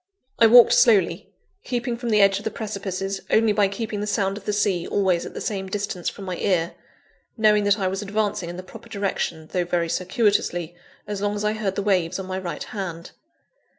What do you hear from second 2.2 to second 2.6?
edge of the